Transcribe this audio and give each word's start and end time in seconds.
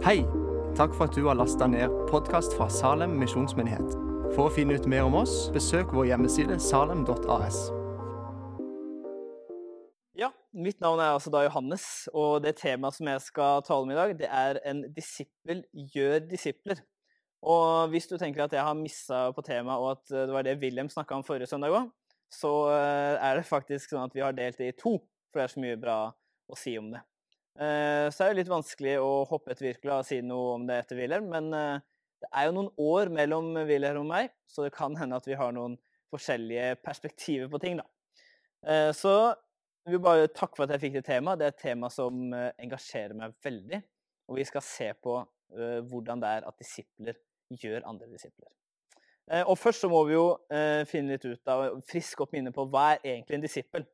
Hei! 0.00 0.22
Takk 0.78 0.94
for 0.96 1.10
at 1.10 1.12
du 1.12 1.26
har 1.26 1.36
lasta 1.36 1.66
ned 1.68 1.92
podkast 2.08 2.54
fra 2.56 2.70
Salem 2.72 3.18
misjonsmyndighet. 3.20 3.90
For 4.32 4.46
å 4.46 4.52
finne 4.54 4.78
ut 4.80 4.86
mer 4.88 5.04
om 5.04 5.18
oss, 5.18 5.50
besøk 5.52 5.90
vår 5.92 6.06
hjemmeside 6.08 6.56
salem.as. 6.64 7.58
Ja, 10.16 10.30
mitt 10.56 10.80
navn 10.80 11.02
er 11.04 11.18
altså 11.18 11.28
da 11.34 11.42
Johannes, 11.44 11.84
og 12.16 12.38
det 12.46 12.54
temaet 12.62 12.96
som 12.96 13.12
jeg 13.12 13.26
skal 13.26 13.60
tale 13.68 13.84
om 13.84 13.92
i 13.92 13.98
dag, 14.00 14.16
det 14.22 14.32
er 14.32 14.62
en 14.72 14.80
disippel 14.96 15.66
gjør 15.92 16.24
disipler. 16.32 16.80
Og 17.44 17.92
hvis 17.92 18.08
du 18.08 18.16
tenker 18.16 18.46
at 18.46 18.56
jeg 18.56 18.64
har 18.64 18.80
missa 18.80 19.26
på 19.36 19.44
temaet, 19.44 19.84
og 19.84 19.98
at 19.98 20.16
det 20.16 20.32
var 20.32 20.48
det 20.48 20.56
Wilhelm 20.64 20.88
snakka 20.88 21.20
om 21.20 21.28
forrige 21.28 21.52
søndag 21.52 21.76
òg, 21.76 21.92
så 22.32 22.56
eh, 22.72 23.20
er 23.20 23.36
det 23.36 23.44
faktisk 23.52 23.92
sånn 23.92 24.08
at 24.08 24.16
vi 24.16 24.24
har 24.24 24.32
delt 24.32 24.64
det 24.64 24.72
i 24.72 24.80
to, 24.80 24.96
for 25.28 25.42
det 25.42 25.50
er 25.50 25.56
så 25.58 25.68
mye 25.68 25.84
bra 25.84 26.02
å 26.48 26.56
si 26.56 26.78
om 26.80 26.88
det. 26.96 27.04
Eh, 27.58 28.06
så 28.14 28.24
er 28.24 28.30
det 28.30 28.42
litt 28.42 28.52
vanskelig 28.52 28.96
å 29.02 29.24
hoppe 29.28 29.52
etter 29.52 29.66
Wirkola 29.66 30.00
og 30.00 30.08
si 30.08 30.20
noe 30.24 30.54
om 30.56 30.66
det 30.68 30.78
etter 30.84 31.00
Wilhelm, 31.00 31.30
men 31.32 31.50
eh, 31.56 31.82
det 32.22 32.30
er 32.30 32.46
jo 32.46 32.56
noen 32.56 32.70
år 32.80 33.10
mellom 33.12 33.52
Wilhelm 33.68 34.04
og 34.04 34.10
meg, 34.12 34.34
så 34.48 34.64
det 34.66 34.74
kan 34.76 34.96
hende 35.00 35.18
at 35.18 35.26
vi 35.26 35.38
har 35.38 35.54
noen 35.56 35.76
forskjellige 36.12 36.76
perspektiver 36.84 37.50
på 37.50 37.60
ting, 37.62 37.80
da. 37.80 37.86
Eh, 38.66 38.90
så 38.96 39.14
jeg 39.86 39.96
vil 39.96 40.04
bare 40.04 40.30
takke 40.30 40.58
for 40.58 40.66
at 40.66 40.76
jeg 40.76 40.84
fikk 40.84 40.98
det 40.98 41.06
temaet. 41.08 41.40
Det 41.40 41.48
er 41.48 41.54
et 41.54 41.62
tema 41.62 41.88
som 41.90 42.34
engasjerer 42.36 43.14
meg 43.16 43.32
veldig. 43.42 43.78
Og 44.28 44.36
vi 44.36 44.44
skal 44.44 44.62
se 44.62 44.90
på 45.00 45.14
hvordan 45.88 46.20
det 46.20 46.32
er 46.36 46.44
at 46.46 46.58
disipler 46.60 47.16
gjør 47.48 47.86
andre 47.88 48.10
disipler. 48.12 48.50
Og 49.48 49.56
først 49.58 49.82
så 49.82 49.88
må 49.90 50.04
vi 50.06 50.14
jo 50.18 50.26
finne 50.86 51.16
litt 51.16 51.24
ut 51.24 51.50
av, 51.50 51.80
friske 51.88 52.22
opp 52.22 52.36
minnet 52.36 52.54
på 52.54 52.68
hva 52.70 52.84
er 52.92 53.16
egentlig 53.16 53.38
en 53.38 53.46
disippel. 53.46 53.88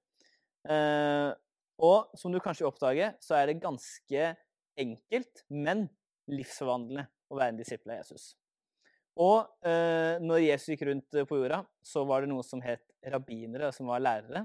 Og 1.83 2.17
som 2.17 2.33
du 2.33 2.41
kanskje 2.41 2.67
oppdager, 2.69 3.15
så 3.21 3.37
er 3.39 3.51
det 3.51 3.61
ganske 3.63 4.33
enkelt, 4.81 5.45
men 5.53 5.87
livsforvandlende 6.31 7.07
å 7.31 7.39
være 7.39 7.55
en 7.55 7.61
disippel 7.61 7.95
av 7.95 8.01
Jesus. 8.01 8.35
Og 9.21 9.49
eh, 9.65 10.17
når 10.21 10.43
Jesus 10.45 10.73
gikk 10.75 10.87
rundt 10.89 11.19
på 11.29 11.39
jorda, 11.41 11.63
så 11.85 12.05
var 12.09 12.23
det 12.23 12.31
noe 12.33 12.45
som 12.45 12.61
het 12.65 12.85
rabbinere, 13.13 13.71
som 13.73 13.89
var 13.89 14.03
lærere. 14.05 14.45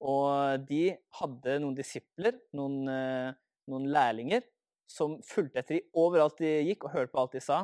Og 0.00 0.64
de 0.66 0.94
hadde 1.20 1.58
noen 1.62 1.76
disipler, 1.76 2.38
noen, 2.56 2.80
eh, 2.90 3.36
noen 3.70 3.86
lærlinger, 3.92 4.46
som 4.90 5.18
fulgte 5.22 5.60
etter 5.60 5.78
dem 5.78 6.00
overalt 6.02 6.40
de 6.40 6.50
gikk, 6.66 6.86
og 6.86 6.94
hørte 6.96 7.14
på 7.14 7.22
alt 7.22 7.36
de 7.36 7.42
sa, 7.44 7.60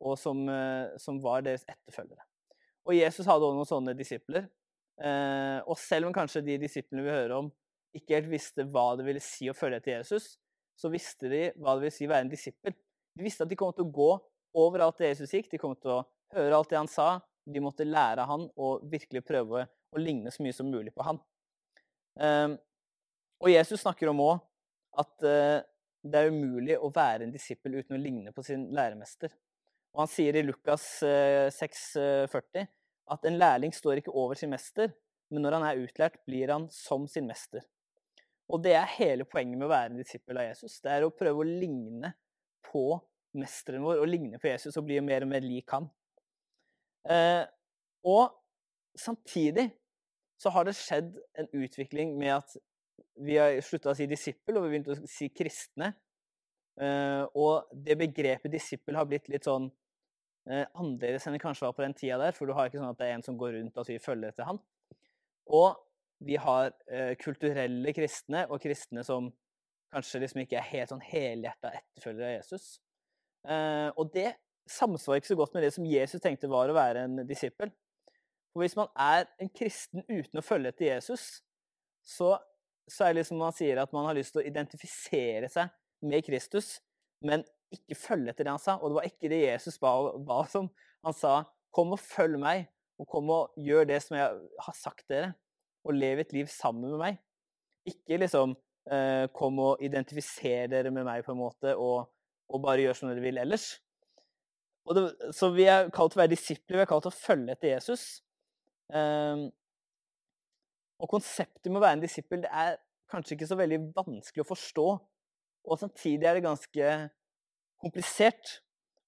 og 0.00 0.18
som, 0.18 0.42
eh, 0.48 0.96
som 0.98 1.18
var 1.20 1.42
deres 1.42 1.64
etterfølgere. 1.66 2.22
Og 2.86 2.94
Jesus 2.94 3.26
hadde 3.26 3.44
også 3.46 3.58
noen 3.58 3.70
sånne 3.70 3.96
disipler. 3.96 4.48
Eh, 5.00 5.58
og 5.66 5.76
selv 5.80 6.06
om 6.06 6.14
kanskje 6.14 6.44
de 6.44 6.58
disiplene 6.60 7.04
vi 7.04 7.10
hører 7.10 7.36
om, 7.38 7.50
ikke 7.96 8.18
helt 8.18 8.30
visste 8.30 8.66
hva 8.70 8.92
det 8.98 9.06
ville 9.06 9.22
si 9.24 9.48
å 9.50 9.56
følge 9.56 9.80
etter 9.80 9.96
Jesus, 9.98 10.34
så 10.78 10.90
visste 10.92 11.30
de 11.30 11.42
hva 11.58 11.74
det 11.74 11.86
ville 11.86 11.96
si 11.96 12.06
å 12.06 12.12
være 12.12 12.26
en 12.26 12.32
disippel. 12.32 12.76
De 13.16 13.26
visste 13.26 13.44
at 13.44 13.50
de 13.50 13.58
kom 13.58 13.72
til 13.74 13.88
å 13.88 13.94
gå 13.94 14.10
overalt 14.60 15.00
det 15.00 15.12
Jesus 15.12 15.34
gikk, 15.34 15.50
de 15.50 15.60
kom 15.60 15.74
til 15.78 15.98
å 15.98 16.04
høre 16.36 16.56
alt 16.56 16.70
det 16.70 16.78
han 16.78 16.90
sa, 16.90 17.18
de 17.50 17.62
måtte 17.62 17.86
lære 17.88 18.26
han 18.28 18.46
og 18.60 18.86
virkelig 18.90 19.24
prøve 19.26 19.66
å 19.66 20.00
ligne 20.00 20.30
så 20.30 20.44
mye 20.44 20.54
som 20.54 20.70
mulig 20.70 20.92
på 20.94 21.04
han. 21.06 21.18
Um, 22.20 22.56
og 23.40 23.50
Jesus 23.52 23.82
snakker 23.82 24.10
om 24.10 24.22
òg 24.22 24.40
at 25.00 25.26
uh, 25.26 25.58
det 26.00 26.20
er 26.20 26.32
umulig 26.32 26.76
å 26.78 26.90
være 26.94 27.26
en 27.26 27.34
disippel 27.34 27.80
uten 27.80 27.96
å 27.96 28.00
ligne 28.00 28.34
på 28.34 28.44
sin 28.46 28.68
læremester. 28.76 29.32
Og 29.94 30.04
han 30.04 30.12
sier 30.12 30.38
i 30.38 30.44
Lukas 30.46 30.86
uh, 31.06 31.48
6,40 31.54 32.62
uh, 32.62 32.70
at 33.10 33.26
en 33.26 33.38
lærling 33.40 33.74
står 33.74 34.00
ikke 34.00 34.14
over 34.14 34.38
sin 34.38 34.52
mester, 34.52 34.92
men 35.30 35.44
når 35.44 35.58
han 35.58 35.66
er 35.66 35.82
utlært, 35.82 36.20
blir 36.26 36.52
han 36.52 36.68
som 36.74 37.06
sin 37.10 37.26
mester. 37.30 37.64
Og 38.50 38.62
det 38.64 38.74
er 38.74 38.96
hele 38.96 39.26
poenget 39.28 39.58
med 39.58 39.68
å 39.68 39.72
være 39.72 39.92
en 39.92 40.00
disippel 40.00 40.40
av 40.40 40.48
Jesus. 40.48 40.80
Det 40.82 40.90
er 40.92 41.06
å 41.06 41.14
prøve 41.14 41.44
å 41.44 41.46
ligne 41.46 42.12
på 42.66 42.84
mesteren 43.38 43.84
vår, 43.86 44.00
og 44.02 44.10
ligne 44.10 44.40
på 44.42 44.50
Jesus 44.50 44.76
og 44.78 44.86
bli 44.88 44.98
mer 45.04 45.24
og 45.26 45.30
mer 45.30 45.44
lik 45.44 45.70
han. 45.70 45.86
Eh, 47.08 47.44
og 48.10 48.34
samtidig 48.98 49.68
så 50.40 50.50
har 50.54 50.66
det 50.66 50.76
skjedd 50.78 51.14
en 51.38 51.50
utvikling 51.60 52.16
med 52.18 52.40
at 52.40 52.56
vi 53.20 53.36
har 53.36 53.58
slutta 53.64 53.92
å 53.92 53.96
si 53.96 54.08
disippel, 54.08 54.56
og 54.56 54.64
vi 54.64 54.68
har 54.68 54.74
begynt 54.74 54.90
å 54.94 55.10
si 55.10 55.28
kristne. 55.32 55.92
Eh, 56.80 57.22
og 57.36 57.70
det 57.86 57.98
begrepet 58.00 58.52
disippel 58.52 58.96
har 58.96 59.06
blitt 59.08 59.28
litt 59.30 59.46
sånn 59.46 59.68
eh, 60.48 60.64
annerledes 60.64 61.26
enn 61.28 61.36
det 61.36 61.42
kanskje 61.42 61.68
var 61.68 61.76
på 61.76 61.84
den 61.84 61.96
tida 61.98 62.18
der, 62.22 62.34
for 62.36 62.48
du 62.48 62.56
har 62.56 62.70
ikke 62.70 62.80
sånn 62.80 62.94
at 62.94 63.00
det 63.00 63.10
er 63.10 63.18
en 63.18 63.26
som 63.26 63.38
går 63.38 63.58
rundt 63.58 63.74
og 63.74 63.82
altså, 63.82 63.94
vi 63.94 64.02
følger 64.02 64.32
etter 64.32 64.48
han. 64.48 64.60
Og 65.50 65.76
vi 66.20 66.36
har 66.36 66.72
eh, 66.92 67.14
kulturelle 67.20 67.92
kristne, 67.96 68.44
og 68.52 68.60
kristne 68.62 69.04
som 69.06 69.30
kanskje 69.90 70.20
liksom 70.22 70.42
ikke 70.44 70.58
er 70.60 70.68
helt 70.68 70.92
sånn 70.92 71.04
helhjerta 71.04 71.72
etterfølgere 71.80 72.28
av 72.28 72.34
Jesus. 72.36 72.66
Eh, 73.48 73.88
og 73.96 74.12
det 74.14 74.34
samsvarer 74.70 75.22
ikke 75.22 75.32
så 75.32 75.38
godt 75.40 75.56
med 75.56 75.64
det 75.66 75.72
som 75.74 75.88
Jesus 75.88 76.22
tenkte 76.22 76.50
var 76.50 76.70
å 76.70 76.76
være 76.76 77.06
en 77.06 77.22
disippel. 77.28 77.72
For 78.52 78.64
hvis 78.64 78.76
man 78.78 78.90
er 78.98 79.26
en 79.40 79.50
kristen 79.54 80.04
uten 80.10 80.40
å 80.40 80.44
følge 80.44 80.74
etter 80.74 80.90
Jesus, 80.90 81.40
så, 82.04 82.34
så 82.90 83.06
er 83.06 83.14
det 83.14 83.22
liksom 83.22 83.40
man 83.40 83.56
sier 83.56 83.80
at 83.80 83.94
man 83.96 84.08
har 84.08 84.18
lyst 84.18 84.34
til 84.34 84.42
å 84.42 84.46
identifisere 84.46 85.48
seg 85.50 85.72
med 86.04 86.24
Kristus, 86.26 86.78
men 87.24 87.44
ikke 87.72 87.98
følge 87.98 88.32
etter 88.32 88.46
det 88.46 88.54
han 88.54 88.62
sa. 88.62 88.76
Og 88.78 88.90
det 88.90 88.98
var 88.98 89.08
ikke 89.08 89.30
det 89.32 89.44
Jesus 89.44 89.78
ba, 89.80 89.94
ba 90.26 90.42
som. 90.50 90.68
Han 91.06 91.16
sa 91.16 91.44
'Kom 91.70 91.92
og 91.94 92.00
følg 92.02 92.36
meg', 92.42 92.66
og 92.98 93.06
kom 93.08 93.30
og 93.30 93.54
gjør 93.56 93.86
det 93.86 94.02
som 94.02 94.16
jeg 94.16 94.40
har 94.60 94.74
sagt 94.74 95.06
dere 95.08 95.34
og 95.86 95.96
lev 95.96 96.22
et 96.22 96.32
liv 96.36 96.48
sammen 96.50 96.90
med 96.92 97.00
meg. 97.00 97.20
Ikke 97.88 98.18
liksom 98.20 98.54
eh, 98.92 99.26
kom 99.36 99.60
og 99.64 99.84
identifiser 99.84 100.68
dere 100.72 100.92
med 100.94 101.06
meg 101.08 101.24
på 101.26 101.34
en 101.34 101.40
måte, 101.40 101.76
og, 101.76 102.10
og 102.50 102.64
bare 102.64 102.84
gjør 102.84 102.98
som 102.98 103.10
dere 103.10 103.24
vil 103.24 103.40
ellers. 103.40 103.72
Det, 104.90 105.04
så 105.36 105.52
vi 105.54 105.68
er 105.70 105.90
kalt 105.94 106.12
til 106.12 106.18
å 106.18 106.22
være 106.24 106.34
disipler, 106.34 106.80
vi 106.80 106.84
er 106.84 106.90
kalt 106.90 107.04
til 107.06 107.12
å 107.12 107.20
følge 107.20 107.54
etter 107.54 107.74
Jesus. 107.74 108.04
Eh, 108.92 109.46
og 111.00 111.08
konseptet 111.08 111.70
med 111.70 111.80
å 111.80 111.84
være 111.84 111.98
en 111.98 112.04
disippel 112.04 112.42
det 112.44 112.50
er 112.52 112.76
kanskje 113.10 113.36
ikke 113.36 113.48
så 113.48 113.58
veldig 113.58 113.78
vanskelig 113.96 114.44
å 114.44 114.50
forstå. 114.50 114.88
Og 115.70 115.80
samtidig 115.80 116.26
er 116.26 116.36
det 116.36 116.44
ganske 116.44 116.90
komplisert, 117.80 118.60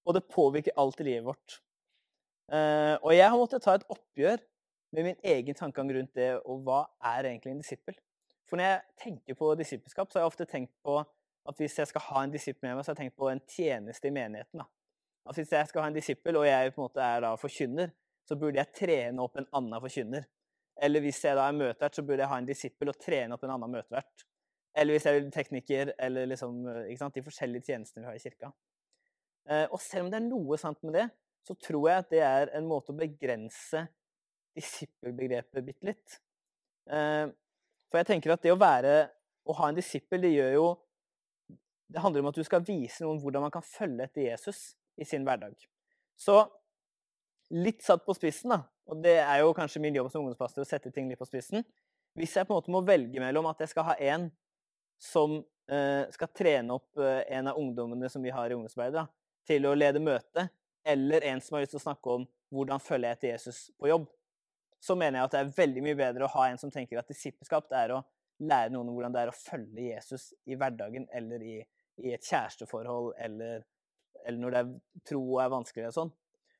og 0.03 0.17
det 0.17 0.25
påvirker 0.31 0.75
alt 0.79 1.01
i 1.01 1.07
livet 1.07 1.27
vårt. 1.27 1.59
Eh, 2.53 2.95
og 2.99 3.13
jeg 3.15 3.29
har 3.29 3.39
måttet 3.39 3.63
ta 3.63 3.77
et 3.77 3.85
oppgjør 3.93 4.41
med 4.93 5.07
min 5.09 5.19
egen 5.23 5.57
tankegang 5.57 5.89
rundt 5.95 6.13
det, 6.15 6.29
og 6.45 6.61
hva 6.65 6.83
er 7.13 7.31
egentlig 7.31 7.53
en 7.55 7.61
disippel? 7.63 7.97
For 8.49 8.59
når 8.59 8.69
jeg 8.69 8.81
tenker 9.01 9.37
på 9.39 9.49
disippelskap, 9.57 10.11
så 10.11 10.19
har 10.19 10.25
jeg 10.25 10.33
ofte 10.33 10.45
tenkt 10.49 10.73
på 10.85 10.99
at 11.49 11.59
hvis 11.59 11.79
jeg 11.79 11.89
skal 11.89 12.05
ha 12.09 12.23
en 12.23 12.33
disippel 12.33 12.67
med 12.67 12.77
meg, 12.77 12.85
så 12.85 12.91
har 12.91 12.99
jeg 12.99 13.07
tenkt 13.07 13.19
på 13.19 13.29
en 13.31 13.41
tjeneste 13.49 14.07
i 14.07 14.13
menigheten. 14.13 14.61
da. 14.61 14.67
At 15.27 15.39
Hvis 15.39 15.51
jeg 15.51 15.67
skal 15.67 15.81
ha 15.81 15.87
en 15.89 15.97
disippel, 15.97 16.37
og 16.37 16.45
jeg 16.47 16.73
på 16.73 16.81
en 16.81 16.85
måte 16.85 17.01
er 17.03 17.23
da 17.25 17.33
forkynner, 17.39 17.91
så 18.27 18.37
burde 18.39 18.59
jeg 18.59 18.75
trene 18.75 19.23
opp 19.23 19.39
en 19.39 19.49
annen 19.59 19.81
forkynner. 19.83 20.27
Eller 20.81 21.03
hvis 21.03 21.23
jeg 21.23 21.37
da 21.37 21.47
er 21.47 21.57
møtevert, 21.57 21.95
så 21.95 22.03
burde 22.03 22.23
jeg 22.23 22.31
ha 22.31 22.37
en 22.41 22.47
disippel 22.47 22.91
og 22.91 22.99
trene 23.01 23.35
opp 23.35 23.43
en 23.45 23.55
annen 23.55 23.73
møtevert. 23.73 24.25
Eller 24.75 24.95
hvis 24.95 25.05
jeg 25.05 25.19
er 25.19 25.27
tekniker, 25.33 25.91
eller 26.01 26.29
liksom, 26.31 26.63
sant, 26.97 27.15
de 27.17 27.25
forskjellige 27.25 27.67
tjenestene 27.69 28.03
vi 28.03 28.09
har 28.09 28.17
i 28.17 28.23
kirka. 28.23 28.53
Eh, 29.49 29.67
og 29.69 29.81
selv 29.83 30.05
om 30.05 30.13
det 30.13 30.21
er 30.21 30.29
noe 30.29 30.57
sant 30.57 30.79
med 30.85 30.97
det, 30.97 31.09
så 31.43 31.55
tror 31.59 31.89
jeg 31.89 32.05
at 32.05 32.09
det 32.13 32.23
er 32.25 32.53
en 32.57 32.67
måte 32.67 32.93
å 32.93 32.97
begrense 32.97 33.83
disippelbegrepet 34.57 35.65
bitte 35.65 35.89
litt. 35.89 36.17
Eh, 36.89 37.27
for 37.89 38.01
jeg 38.01 38.09
tenker 38.09 38.33
at 38.33 38.43
det 38.43 38.53
å 38.53 38.59
være 38.59 38.95
å 39.45 39.55
ha 39.59 39.69
en 39.69 39.77
disippel, 39.77 40.23
det 40.23 40.33
gjør 40.33 40.57
jo 40.57 40.65
Det 41.93 42.01
handler 42.01 42.23
om 42.23 42.31
at 42.31 42.37
du 42.39 42.45
skal 42.47 42.63
vise 42.65 43.03
noen 43.03 43.19
hvordan 43.21 43.43
man 43.43 43.51
kan 43.53 43.61
følge 43.61 44.07
etter 44.07 44.23
Jesus 44.23 44.71
i 44.97 45.05
sin 45.05 45.25
hverdag. 45.27 45.53
Så 46.17 46.39
litt 47.53 47.83
satt 47.85 48.01
på 48.05 48.15
spissen, 48.17 48.49
da, 48.49 48.63
og 48.89 49.03
det 49.03 49.19
er 49.21 49.43
jo 49.43 49.51
kanskje 49.53 49.81
min 49.83 49.99
jobb 49.99 50.09
som 50.09 50.23
ungdomspastor 50.23 50.63
å 50.63 50.67
sette 50.67 50.89
ting 50.95 51.11
litt 51.11 51.21
på 51.21 51.27
spissen 51.29 51.61
Hvis 52.17 52.33
jeg 52.33 52.47
på 52.47 52.55
en 52.55 52.57
måte 52.57 52.73
må 52.73 52.81
velge 52.85 53.21
mellom 53.21 53.45
at 53.51 53.61
jeg 53.61 53.71
skal 53.75 53.87
ha 53.91 53.95
en 54.13 54.25
som 55.01 55.35
eh, 55.69 56.09
skal 56.13 56.31
trene 56.33 56.75
opp 56.79 56.97
eh, 56.97 57.21
en 57.37 57.51
av 57.51 57.61
ungdommene 57.61 58.09
som 58.09 58.23
vi 58.25 58.33
har 58.33 58.49
i 58.49 58.57
ungdomsarbeidet, 58.57 59.05
til 59.47 59.65
å 59.67 59.75
lede 59.75 60.01
møte, 60.01 60.47
eller 60.85 61.25
en 61.29 61.41
som 61.41 61.57
har 61.57 61.65
lyst 61.65 61.75
til 61.75 61.81
å 61.81 61.87
snakke 61.87 62.17
om 62.17 62.27
hvordan 62.53 62.81
følger 62.83 63.09
jeg 63.09 63.17
etter 63.17 63.31
Jesus 63.33 63.63
på 63.77 63.89
jobb, 63.89 64.05
så 64.83 64.95
mener 64.99 65.19
jeg 65.19 65.29
at 65.29 65.35
det 65.35 65.41
er 65.41 65.53
veldig 65.55 65.83
mye 65.85 65.99
bedre 65.99 66.27
å 66.27 66.33
ha 66.33 66.49
en 66.49 66.59
som 66.59 66.71
tenker 66.71 66.99
at 66.99 67.07
disippelskap 67.07 67.71
er 67.79 67.95
å 67.95 68.01
lære 68.43 68.73
noen 68.73 68.89
hvordan 68.91 69.13
det 69.13 69.21
er 69.21 69.31
å 69.31 69.37
følge 69.37 69.85
Jesus 69.85 70.33
i 70.49 70.57
hverdagen 70.59 71.05
eller 71.15 71.45
i, 71.45 71.55
i 72.03 72.11
et 72.15 72.27
kjæresteforhold 72.27 73.13
eller, 73.23 73.63
eller, 74.25 74.39
når 74.41 74.55
det 74.55 74.61
er 74.63 74.73
tro 75.07 75.21
og 75.23 75.39
er 75.43 75.53
vanskelig 75.53 75.87
og 75.91 75.97
sånn. 75.99 76.13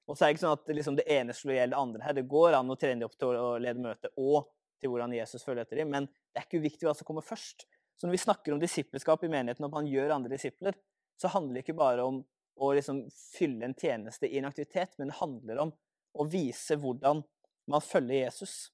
Og 0.07 0.15
så 0.15 0.23
er 0.23 0.29
det 0.29 0.35
ikke 0.35 0.43
sånn 0.43 0.57
at 0.57 0.71
liksom, 0.77 0.99
det 0.99 1.07
ene 1.15 1.35
slår 1.35 1.55
i 1.55 1.59
hjel 1.59 1.73
det 1.73 1.79
andre 1.79 2.05
her. 2.05 2.15
Det 2.15 2.25
går 2.31 2.57
an 2.59 2.71
å 2.71 2.79
trene 2.79 3.01
dem 3.01 3.09
opp 3.09 3.19
til 3.19 3.35
å 3.39 3.51
lede 3.63 3.83
møte 3.83 4.11
og 4.19 4.49
til 4.79 4.91
hvordan 4.91 5.15
Jesus 5.15 5.43
følger 5.43 5.63
etter 5.63 5.79
dem, 5.79 5.91
men 5.91 6.07
det 6.07 6.41
er 6.41 6.47
ikke 6.47 6.59
uviktig 6.63 6.87
hva 6.87 6.95
som 6.95 7.07
kommer 7.07 7.23
først. 7.23 7.67
Så 7.95 8.07
når 8.07 8.17
vi 8.17 8.23
snakker 8.23 8.55
om 8.55 8.59
disippelskap 8.59 9.23
i 9.23 9.31
menigheten, 9.31 9.63
om 9.67 9.71
man 9.71 9.87
gjør 9.87 10.15
andre 10.15 10.31
disipler, 10.33 10.75
så 11.19 11.31
handler 11.31 11.59
det 11.59 11.63
ikke 11.63 11.79
bare 11.79 12.03
om 12.03 12.23
å 12.59 12.71
liksom 12.75 13.05
fylle 13.11 13.69
en 13.69 13.77
tjeneste 13.79 14.27
i 14.27 14.39
en 14.39 14.47
aktivitet, 14.49 14.95
men 14.99 15.11
det 15.11 15.19
handler 15.19 15.61
om 15.63 15.71
å 16.19 16.25
vise 16.29 16.75
hvordan 16.79 17.23
man 17.69 17.81
følger 17.81 18.25
Jesus. 18.25 18.71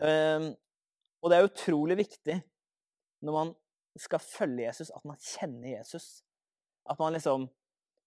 Um, 0.00 0.52
og 1.20 1.30
det 1.30 1.36
er 1.36 1.48
utrolig 1.48 1.96
viktig 2.00 2.38
når 3.20 3.34
man 3.36 3.50
skal 4.00 4.22
følge 4.24 4.64
Jesus, 4.64 4.90
at 4.96 5.04
man 5.04 5.18
kjenner 5.20 5.78
Jesus. 5.78 6.22
At 6.90 6.98
man 6.98 7.12
liksom 7.12 7.48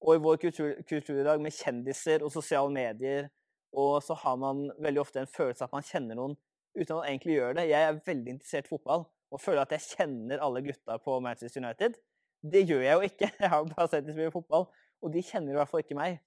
Og 0.04 0.18
i 0.18 0.20
vår 0.20 0.36
kultur, 0.36 0.74
kultur 0.84 1.16
i 1.16 1.24
dag 1.24 1.40
med 1.40 1.54
kjendiser 1.56 2.26
og 2.28 2.32
sosiale 2.32 2.68
medier, 2.76 3.30
og 3.72 4.02
så 4.04 4.18
har 4.20 4.36
man 4.36 4.66
veldig 4.84 5.00
ofte 5.00 5.22
en 5.22 5.30
følelse 5.32 5.64
at 5.64 5.72
man 5.72 5.86
kjenner 5.88 6.18
noen 6.20 6.36
uten 6.76 6.90
at 6.90 6.98
man 6.98 7.08
egentlig 7.08 7.38
gjør 7.38 7.54
det. 7.56 7.70
Jeg 7.70 7.88
er 7.88 8.02
veldig 8.06 8.34
interessert 8.34 8.68
i 8.68 8.74
fotball 8.74 9.06
og 9.32 9.42
føler 9.42 9.64
at 9.64 9.72
jeg 9.72 9.96
kjenner 9.96 10.44
alle 10.44 10.62
gutta 10.66 10.98
på 11.06 11.16
Manchester 11.24 11.64
United. 11.64 11.96
Det 12.44 12.66
gjør 12.68 12.84
jeg 12.84 12.94
jo 12.94 13.08
ikke. 13.08 13.32
Jeg 13.40 13.50
har 13.50 13.64
bare 13.72 13.88
sett 13.88 14.04
dem 14.04 14.18
spille 14.18 14.36
fotball, 14.36 14.68
og 15.02 15.14
de 15.14 15.24
kjenner 15.24 15.56
i 15.56 15.58
hvert 15.62 15.72
fall 15.72 15.86
ikke 15.86 15.98
meg. 15.98 16.20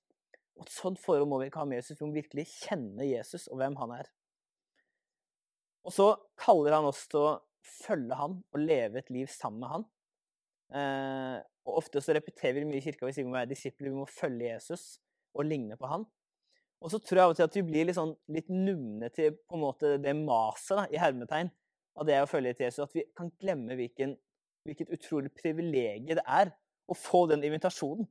Og 0.57 0.65
Et 0.65 0.73
sånt 0.73 1.01
forhold 1.01 1.29
må 1.29 1.41
vi 1.41 1.51
ikke 1.51 1.61
ha 1.61 1.69
med 1.69 1.83
Jesus. 1.83 1.99
Vi 2.01 2.07
må 2.07 2.17
virkelig 2.17 2.47
kjenne 2.63 3.09
Jesus 3.09 3.47
og 3.51 3.61
hvem 3.61 3.77
han 3.81 3.93
er. 3.99 4.09
Og 5.87 5.95
så 5.95 6.09
kaller 6.41 6.75
han 6.79 6.89
oss 6.89 7.05
til 7.11 7.23
å 7.23 7.35
følge 7.67 8.17
han 8.19 8.41
og 8.41 8.63
leve 8.63 9.01
et 9.01 9.13
liv 9.15 9.29
sammen 9.31 9.63
med 9.63 9.73
han. 9.75 9.87
Eh, 10.77 11.37
og 11.67 11.81
Ofte 11.83 12.03
så 12.03 12.15
repeterer 12.17 12.61
vi 12.61 12.69
mye 12.69 12.81
i 12.81 12.85
kirka 12.85 13.07
vi 13.07 13.15
sier 13.15 13.27
vi 13.27 13.31
må 13.31 13.39
være 13.39 13.53
disipler, 13.53 13.93
vi 13.93 14.01
må 14.01 14.07
følge 14.11 14.49
Jesus 14.49 14.97
og 15.37 15.47
ligne 15.47 15.79
på 15.79 15.91
han. 15.91 16.07
Og 16.83 16.93
så 16.93 17.01
tror 17.01 17.19
jeg 17.19 17.27
av 17.27 17.33
og 17.33 17.39
til 17.39 17.47
at 17.47 17.57
vi 17.57 17.65
blir 17.67 17.89
litt, 17.89 17.97
sånn, 17.97 18.15
litt 18.33 18.51
numne 18.53 19.09
til 19.15 19.37
på 19.39 19.57
en 19.57 19.63
måte 19.63 19.95
det 20.03 20.13
maset 20.19 20.93
i 20.93 21.01
hermetegn 21.01 21.51
av 21.97 22.09
det 22.09 22.19
å 22.21 22.29
følge 22.29 22.55
til 22.57 22.69
Jesus. 22.69 22.85
At 22.85 22.97
vi 22.97 23.07
kan 23.17 23.31
glemme 23.41 23.79
hvilken, 23.79 24.15
hvilket 24.69 24.93
utrolig 24.95 25.33
privilegium 25.37 26.19
det 26.19 26.27
er 26.27 26.53
å 26.87 26.97
få 26.99 27.25
den 27.31 27.45
invitasjonen. 27.47 28.07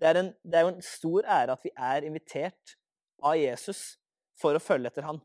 Det 0.00 0.08
er, 0.08 0.18
en, 0.20 0.32
det 0.44 0.58
er 0.58 0.66
jo 0.66 0.72
en 0.74 0.82
stor 0.84 1.24
ære 1.24 1.54
at 1.56 1.62
vi 1.64 1.72
er 1.72 2.04
invitert 2.04 2.76
av 3.24 3.36
Jesus 3.40 3.96
for 4.36 4.56
å 4.56 4.60
følge 4.60 4.90
etter 4.92 5.06
han. 5.08 5.20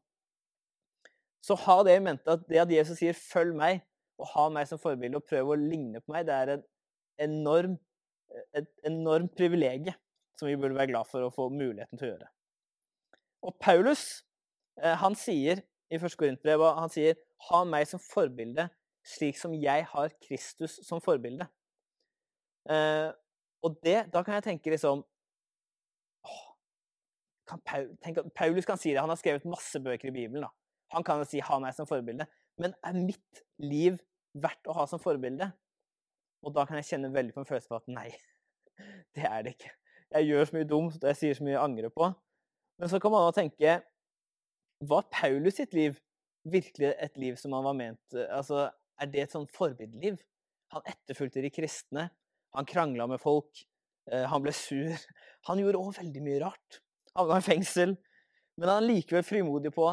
Så 1.44 1.58
ha 1.66 1.78
det 1.84 1.98
i 1.98 2.04
mente 2.04 2.32
at 2.32 2.44
det 2.48 2.62
at 2.62 2.72
Jesus 2.72 3.00
sier 3.02 3.18
'følg 3.18 3.56
meg', 3.58 3.82
og 4.22 4.28
ha 4.36 4.50
meg 4.54 4.68
som 4.70 4.80
forbilde 4.80 5.18
og 5.18 5.26
prøve 5.26 5.56
å 5.56 5.60
ligne 5.60 6.00
på 6.02 6.14
meg, 6.14 6.28
det 6.28 6.36
er 6.36 6.50
en 6.54 6.64
enorm, 7.26 7.80
et 8.54 8.70
enormt 8.86 9.34
privilegium 9.36 9.98
som 10.38 10.48
vi 10.48 10.56
burde 10.56 10.78
være 10.78 10.92
glad 10.94 11.10
for 11.10 11.26
å 11.26 11.34
få 11.34 11.50
muligheten 11.50 11.98
til 11.98 12.08
å 12.08 12.12
gjøre. 12.12 12.30
Og 13.42 13.58
Paulus 13.60 14.04
eh, 14.82 14.94
han 15.02 15.18
sier 15.18 15.64
i 15.92 15.98
1. 15.98 16.16
Korintbrev 16.18 16.64
han 16.78 16.94
sier 16.94 17.18
'ha 17.50 17.64
meg 17.66 17.88
som 17.90 18.00
forbilde, 18.00 18.70
slik 19.04 19.38
som 19.38 19.54
jeg 19.54 19.86
har 19.90 20.14
Kristus 20.22 20.80
som 20.86 21.02
forbilde'. 21.02 21.50
Eh, 23.62 23.68
og 23.68 23.78
det, 23.84 24.14
da 24.14 24.24
kan 24.24 24.34
jeg 24.38 24.44
tenke 24.44 24.74
liksom 24.74 25.04
åh, 26.26 26.46
kan 27.48 27.62
Paul, 27.66 27.90
tenk, 28.04 28.18
Paulus 28.36 28.66
kan 28.66 28.78
si 28.78 28.92
det. 28.92 29.02
Han 29.02 29.10
har 29.10 29.20
skrevet 29.20 29.46
masse 29.46 29.80
bøker 29.80 30.10
i 30.10 30.12
Bibelen. 30.16 30.42
da. 30.44 30.50
Han 30.92 31.04
kan 31.04 31.18
jo 31.20 31.26
si 31.26 31.40
'ha 31.40 31.60
meg 31.60 31.74
som 31.74 31.88
forbilde'. 31.88 32.28
Men 32.58 32.74
er 32.84 32.94
mitt 32.94 33.44
liv 33.58 34.00
verdt 34.34 34.68
å 34.68 34.74
ha 34.74 34.86
som 34.86 35.00
forbilde? 35.00 35.52
Og 36.44 36.54
da 36.54 36.66
kan 36.66 36.76
jeg 36.76 36.86
kjenne 36.86 37.14
veldig 37.14 37.34
på 37.34 37.40
en 37.40 37.46
følelse 37.46 37.70
på 37.70 37.76
at 37.76 37.88
nei, 37.88 38.10
det 39.16 39.24
er 39.24 39.42
det 39.44 39.56
ikke. 39.56 39.72
Jeg 40.12 40.28
gjør 40.28 40.46
så 40.46 40.56
mye 40.56 40.68
dumt, 40.68 41.04
og 41.04 41.08
jeg 41.08 41.16
sier 41.16 41.34
så 41.34 41.44
mye 41.44 41.56
jeg 41.56 41.64
angrer 41.64 41.90
på. 41.90 42.14
Men 42.80 42.90
så 42.90 43.00
kan 43.00 43.12
man 43.12 43.28
da 43.28 43.32
tenke 43.32 43.82
Var 44.82 45.04
Paulus 45.12 45.54
sitt 45.56 45.74
liv 45.74 46.00
virkelig 46.50 46.96
et 46.98 47.18
liv 47.18 47.36
som 47.38 47.54
han 47.54 47.64
var 47.64 47.76
ment 47.78 48.16
Altså, 48.26 48.72
er 48.98 49.06
det 49.06 49.22
et 49.22 49.32
sånt 49.32 49.52
forbildeliv? 49.54 50.18
Han 50.74 50.82
etterfulgte 50.90 51.44
de 51.44 51.52
kristne. 51.54 52.10
Han 52.58 52.68
krangla 52.68 53.08
med 53.08 53.22
folk. 53.22 53.64
Eh, 54.12 54.26
han 54.28 54.44
ble 54.44 54.54
sur. 54.56 54.96
Han 55.50 55.58
gjorde 55.58 55.80
òg 55.82 55.96
veldig 55.98 56.22
mye 56.22 56.40
rart. 56.44 56.82
Havna 57.18 57.40
i 57.42 57.46
fengsel. 57.46 57.96
Men 58.60 58.70
han 58.70 58.84
er 58.84 58.92
likevel 58.92 59.24
frimodig 59.26 59.72
på 59.74 59.88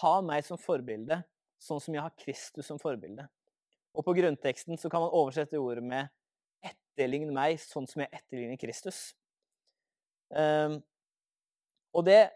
ha 0.00 0.12
meg 0.24 0.44
som 0.46 0.56
forbilde, 0.56 1.18
sånn 1.60 1.82
som 1.82 1.92
jeg 1.92 2.00
har 2.00 2.14
Kristus 2.16 2.70
som 2.70 2.78
forbilde. 2.80 3.26
Og 3.94 4.06
på 4.06 4.14
grunnteksten 4.16 4.80
så 4.80 4.88
kan 4.90 5.04
man 5.04 5.12
oversette 5.14 5.60
ordet 5.60 5.84
med 5.84 6.08
'etterlign 6.64 7.34
meg 7.34 7.60
sånn 7.60 7.86
som 7.86 8.00
jeg 8.00 8.10
etterligner 8.12 8.56
Kristus'. 8.56 9.12
Um, 10.30 10.80
og 11.92 12.06
det 12.08 12.32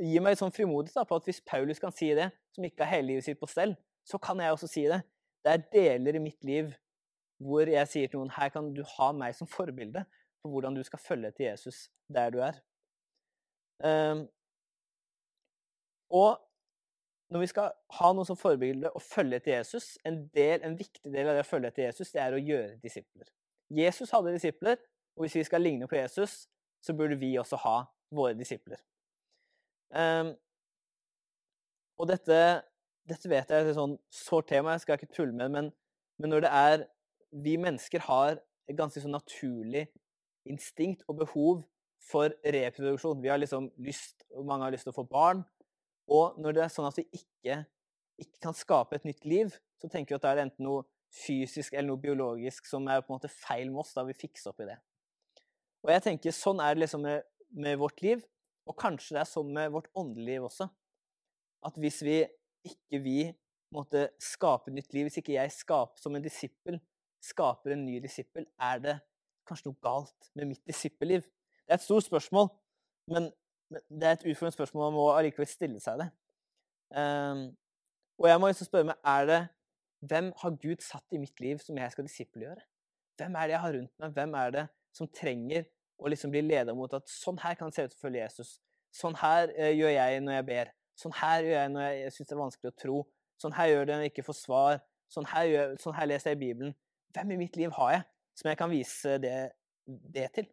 gir 0.00 0.24
meg 0.24 0.38
sånn 0.38 0.54
frimodighet 0.54 1.06
på 1.08 1.18
at 1.20 1.28
hvis 1.28 1.44
Paulus 1.44 1.78
kan 1.78 1.92
si 1.92 2.14
det, 2.14 2.30
som 2.54 2.64
ikke 2.64 2.84
har 2.84 2.96
hele 2.96 3.12
livet 3.12 3.24
sitt 3.24 3.40
på 3.40 3.46
stell, 3.46 3.76
så 4.06 4.18
kan 4.18 4.40
jeg 4.40 4.52
også 4.52 4.68
si 4.70 4.86
det. 4.88 5.02
Det 5.44 5.52
er 5.52 5.68
deler 5.72 6.16
i 6.16 6.22
mitt 6.22 6.42
liv 6.44 6.72
hvor 7.42 7.68
jeg 7.68 7.88
sier 7.90 8.08
til 8.08 8.20
noen 8.20 8.32
her 8.36 8.50
kan 8.54 8.72
du 8.74 8.82
ha 8.96 9.10
meg 9.12 9.36
som 9.36 9.48
forbilde 9.50 10.06
for 10.40 10.52
hvordan 10.52 10.76
du 10.76 10.82
skal 10.86 11.02
følge 11.02 11.30
til 11.36 11.48
Jesus 11.50 11.86
der 12.12 12.32
du 12.32 12.40
er. 12.44 12.58
Um, 13.84 14.24
og 16.10 16.40
når 17.28 17.42
vi 17.42 17.48
skal 17.50 17.72
ha 17.98 18.12
noe 18.14 18.26
som 18.28 18.38
forbilde 18.38 18.90
og 18.94 19.02
følge 19.02 19.40
etter 19.40 19.56
Jesus, 19.56 19.96
en, 20.06 20.22
del, 20.34 20.62
en 20.62 20.76
viktig 20.78 21.10
del 21.10 21.26
av 21.26 21.36
det 21.36 21.42
å 21.42 21.48
følge 21.48 21.72
etter 21.72 21.88
Jesus, 21.88 22.12
det 22.14 22.22
er 22.22 22.36
å 22.36 22.42
gjøre 22.42 22.76
disipler. 22.82 23.26
Jesus 23.74 24.12
hadde 24.14 24.34
disipler, 24.36 24.78
og 25.16 25.24
hvis 25.24 25.34
vi 25.40 25.46
skal 25.48 25.64
ligne 25.64 25.88
på 25.90 25.98
Jesus, 25.98 26.44
så 26.84 26.94
burde 26.94 27.18
vi 27.18 27.32
også 27.40 27.58
ha 27.64 27.80
våre 28.14 28.36
disipler. 28.38 28.78
Um, 29.90 30.36
og 31.98 32.10
dette, 32.10 32.38
dette, 33.08 33.30
vet 33.30 33.50
jeg 33.50 33.64
er 33.64 33.70
et 33.70 33.78
sånn 33.78 33.96
sårt 34.12 34.50
tema, 34.52 34.76
jeg 34.76 34.84
skal 34.84 35.00
ikke 35.00 35.14
tulle 35.14 35.34
med 35.34 35.52
men, 35.54 35.70
men, 36.20 36.30
når 36.30 36.44
det 36.44 36.52
er 36.52 36.84
Vi 37.30 37.56
mennesker 37.60 38.04
har 38.06 38.38
et 38.66 38.78
ganske 38.78 39.00
sånn 39.02 39.14
naturlig 39.14 39.86
instinkt 40.46 41.04
og 41.10 41.20
behov 41.22 41.64
for 42.06 42.34
reproduksjon. 42.44 43.22
Vi 43.22 43.30
har 43.32 43.40
liksom 43.40 43.70
lyst, 43.82 44.26
Mange 44.36 44.66
har 44.66 44.74
lyst 44.74 44.86
til 44.86 44.94
å 44.94 44.98
få 45.00 45.06
barn. 45.10 45.42
Og 46.06 46.36
når 46.38 46.56
det 46.56 46.64
er 46.64 46.72
sånn 46.72 46.86
at 46.88 46.98
vi 47.00 47.06
ikke, 47.18 47.64
ikke, 48.20 48.38
kan 48.46 48.54
skape 48.54 48.98
et 48.98 49.08
nytt 49.08 49.24
liv, 49.26 49.54
så 49.80 49.90
tenker 49.90 50.14
vi 50.14 50.18
at 50.20 50.26
det 50.26 50.34
er 50.34 50.44
enten 50.44 50.68
noe 50.68 50.84
fysisk 51.16 51.74
eller 51.74 51.90
noe 51.90 52.02
biologisk 52.02 52.66
som 52.68 52.86
er 52.90 53.02
på 53.02 53.10
en 53.10 53.18
måte 53.18 53.32
feil 53.32 53.70
med 53.72 53.82
oss. 53.82 53.94
Da 53.96 54.06
vi 54.06 54.16
fikser 54.16 54.52
opp 54.52 54.62
i 54.62 54.68
det. 54.70 54.78
Og 55.86 55.92
jeg 55.94 56.04
tenker 56.06 56.34
Sånn 56.34 56.62
er 56.62 56.74
det 56.74 56.84
liksom 56.84 57.04
med, 57.06 57.26
med 57.54 57.78
vårt 57.80 58.02
liv, 58.02 58.22
og 58.66 58.74
kanskje 58.78 59.16
det 59.16 59.22
er 59.22 59.30
sånn 59.30 59.52
med 59.54 59.70
vårt 59.74 59.90
åndelige 59.94 60.38
liv 60.38 60.46
også. 60.48 60.68
At 61.66 61.78
hvis 61.80 62.00
vi 62.06 62.20
ikke 62.66 63.00
vi 63.02 63.20
måtte 63.74 64.08
skape 64.22 64.72
nytt 64.74 64.94
liv, 64.94 65.06
hvis 65.06 65.20
ikke 65.20 65.36
jeg 65.36 65.54
skaper 65.54 65.98
som 66.02 66.14
en 66.14 66.24
disippel, 66.24 66.78
skaper 67.26 67.74
en 67.74 67.84
ny 67.86 67.98
disippel, 68.04 68.46
er 68.62 68.82
det 68.82 68.94
kanskje 69.48 69.70
noe 69.70 69.80
galt 69.84 70.30
med 70.38 70.52
mitt 70.52 70.62
disippelliv? 70.68 71.26
Det 71.66 71.74
er 71.74 71.80
et 71.80 71.84
stort 71.84 72.06
spørsmål, 72.06 72.48
men 73.10 73.28
det 73.70 74.06
er 74.06 74.16
et 74.16 74.26
utfordrende 74.26 74.54
spørsmål. 74.54 74.84
Man 74.86 74.96
må 74.98 75.06
allikevel 75.16 75.48
stille 75.50 75.82
seg 75.82 76.02
det. 76.02 76.08
Um, 76.94 77.48
og 78.22 78.28
jeg 78.30 78.40
må 78.40 78.50
liksom 78.50 78.68
spørre 78.68 78.90
meg 78.92 79.12
er 79.16 79.30
det, 79.30 79.42
Hvem 80.06 80.28
har 80.38 80.52
Gud 80.62 80.82
satt 80.84 81.14
i 81.16 81.18
mitt 81.18 81.40
liv 81.40 81.58
som 81.58 81.78
jeg 81.80 81.92
skal 81.92 82.04
disippelgjøre? 82.06 82.60
Hvem 83.16 83.34
er 83.34 83.48
det 83.48 83.54
jeg 83.54 83.62
har 83.62 83.72
rundt 83.74 83.92
meg? 83.98 84.12
Hvem 84.14 84.34
er 84.38 84.50
det 84.54 84.64
som 84.94 85.08
trenger 85.08 85.64
å 85.98 86.10
liksom 86.12 86.30
bli 86.30 86.42
leda 86.44 86.74
mot 86.76 86.92
at 86.94 87.08
sånn 87.10 87.40
her 87.42 87.56
kan 87.56 87.72
det 87.72 87.78
se 87.78 87.86
ut 87.88 87.96
å 87.96 88.02
følge 88.04 88.20
Jesus? 88.20 88.50
Sånn 88.94 89.16
her 89.18 89.50
uh, 89.56 89.72
gjør 89.72 89.94
jeg 89.96 90.20
når 90.22 90.38
jeg 90.38 90.46
ber. 90.52 90.72
Sånn 91.00 91.16
her 91.16 91.48
gjør 91.48 91.58
jeg 91.58 91.72
når 91.72 91.86
jeg, 91.86 92.02
jeg 92.02 92.14
syns 92.16 92.28
det 92.28 92.36
er 92.36 92.42
vanskelig 92.42 92.72
å 92.72 92.78
tro. 92.84 93.00
Sånn 93.42 93.56
her 93.56 93.72
gjør 93.72 93.88
det 93.88 93.96
når 93.96 94.06
jeg 94.06 94.14
ikke 94.14 94.28
får 94.28 94.38
svar. 94.38 94.78
Sånn 95.12 95.28
her, 95.32 95.48
gjør, 95.50 95.74
sånn 95.82 95.96
her 95.96 96.10
leser 96.12 96.32
jeg 96.32 96.38
i 96.38 96.42
Bibelen. 96.44 96.76
Hvem 97.16 97.32
i 97.32 97.40
mitt 97.40 97.56
liv 97.56 97.72
har 97.78 97.92
jeg 97.94 98.04
som 98.36 98.50
jeg 98.50 98.58
kan 98.60 98.68
vise 98.68 99.16
det, 99.22 99.36
det 99.86 100.28
til? 100.36 100.48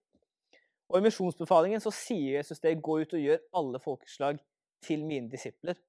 Og 0.87 0.99
I 0.99 1.03
misjonsbefalingen 1.03 1.81
så 1.83 1.91
sier 1.91 2.37
Jesus 2.37 2.61
det 2.63 2.77
'gå 2.79 2.99
ut 3.01 3.15
og 3.17 3.25
gjør 3.25 3.41
alle 3.59 3.79
folkeslag 3.83 4.39
til 4.83 5.05
mine 5.05 5.29
disipler'. 5.31 5.79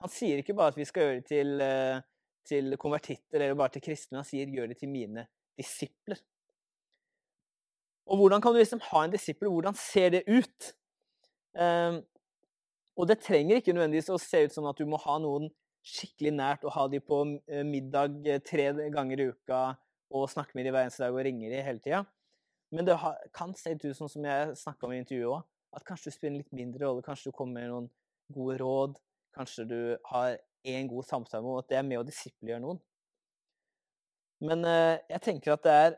Han 0.00 0.12
sier 0.12 0.38
ikke 0.38 0.54
bare 0.54 0.74
at 0.74 0.76
vi 0.76 0.84
skal 0.84 1.02
gjøre 1.02 1.20
det 1.20 1.26
til, 1.26 1.60
eh, 1.60 2.00
til 2.44 2.76
konvertitter 2.76 3.40
eller 3.40 3.54
bare 3.54 3.68
til 3.68 3.82
kristne, 3.82 4.18
han 4.18 4.24
sier 4.24 4.46
'gjør 4.46 4.68
det 4.68 4.78
til 4.78 4.88
mine 4.88 5.26
disipler'. 5.56 6.20
Og 8.06 8.16
hvordan 8.16 8.40
kan 8.40 8.52
du 8.52 8.58
liksom 8.58 8.80
ha 8.80 9.04
en 9.04 9.12
disippel? 9.12 9.48
Hvordan 9.48 9.74
ser 9.74 10.10
det 10.10 10.22
ut? 10.28 10.72
Um, 11.54 12.04
og 12.96 13.08
det 13.08 13.20
trenger 13.20 13.56
ikke 13.56 13.72
nødvendigvis 13.72 14.08
å 14.10 14.18
se 14.18 14.44
ut 14.44 14.52
som 14.52 14.66
at 14.66 14.78
du 14.78 14.86
må 14.86 14.96
ha 14.96 15.18
noen 15.18 15.50
skikkelig 15.84 16.32
nært 16.34 16.64
og 16.64 16.74
ha 16.74 16.86
de 16.88 17.00
på 17.00 17.20
eh, 17.48 17.64
middag 17.66 18.26
eh, 18.26 18.40
tre 18.44 18.72
ganger 18.90 19.20
i 19.20 19.28
uka 19.30 19.60
og 20.14 20.30
snakke 20.32 20.56
med 20.56 20.66
dem 20.66 20.74
hver 20.76 20.86
eneste 20.86 21.04
dag 21.04 21.14
og 21.14 21.24
ringe 21.26 21.50
dem 21.50 21.64
hele 21.64 21.82
tida. 21.84 22.02
Men 22.74 22.88
det 22.88 22.96
kan 23.36 23.54
se 23.56 23.72
ut 23.74 23.86
som, 23.96 24.10
som 24.10 24.24
jeg 24.24 24.56
snakka 24.60 24.86
om 24.86 24.92
i 24.92 25.00
intervjuet 25.00 25.38
òg, 25.38 25.46
at 25.76 25.84
kanskje 25.88 26.10
du 26.10 26.16
spiller 26.16 26.34
en 26.34 26.42
litt 26.42 26.56
mindre 26.56 26.84
rolle. 26.84 27.04
Kanskje 27.04 27.30
du 27.30 27.36
kommer 27.36 27.60
med 27.60 27.72
noen 27.72 27.88
gode 28.34 28.58
råd. 28.60 28.98
Kanskje 29.36 29.64
du 29.68 29.80
har 30.10 30.36
én 30.68 30.88
god 30.90 31.06
samtale 31.06 31.44
med 31.44 31.62
at 31.62 31.70
det 31.70 31.78
er 31.78 31.86
med 31.86 32.00
å 32.00 32.06
disiplegjøre 32.08 32.64
noen. 32.64 32.80
Men 34.44 34.64
eh, 34.68 35.00
jeg 35.10 35.24
tenker 35.24 35.54
at 35.54 35.64
det 35.64 35.74
er, 35.74 35.96